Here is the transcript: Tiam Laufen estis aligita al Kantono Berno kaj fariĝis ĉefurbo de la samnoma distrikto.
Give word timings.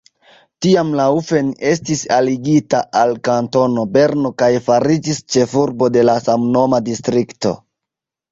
Tiam 0.65 0.87
Laufen 0.99 1.49
estis 1.71 1.99
aligita 2.15 2.79
al 3.01 3.13
Kantono 3.27 3.83
Berno 3.97 4.31
kaj 4.43 4.49
fariĝis 4.69 5.21
ĉefurbo 5.35 5.91
de 5.99 6.03
la 6.09 6.17
samnoma 6.29 6.83
distrikto. 6.91 7.53